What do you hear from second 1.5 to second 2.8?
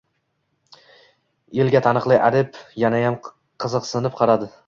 Elga taniqli adibga